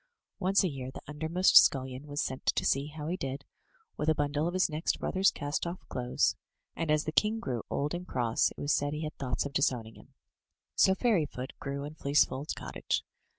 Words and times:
Once 0.39 0.63
a 0.63 0.67
year 0.67 0.89
the 0.91 1.03
undermost 1.07 1.55
scullion 1.55 2.07
was 2.07 2.19
sent 2.23 2.43
to 2.47 2.65
see 2.65 2.87
how 2.87 3.05
he 3.05 3.15
did, 3.15 3.45
with 3.97 4.09
a 4.09 4.15
bundle 4.15 4.47
of 4.47 4.55
his 4.55 4.67
next 4.67 4.99
brother^s 4.99 5.31
cast 5.31 5.67
off 5.67 5.87
clothes; 5.89 6.35
and, 6.75 6.89
as 6.89 7.03
the 7.03 7.11
king 7.11 7.39
grew 7.39 7.61
old 7.69 7.93
and 7.93 8.07
cross, 8.07 8.49
it 8.49 8.57
was 8.59 8.73
said 8.73 8.93
he 8.93 9.03
had 9.03 9.15
thoughts 9.19 9.45
of 9.45 9.53
disowning 9.53 9.93
him. 9.93 10.15
So 10.73 10.95
Fairyfoot 10.95 11.51
grew 11.59 11.83
in 11.83 11.93
Fleecefold's 11.93 12.53
cottage. 12.53 13.03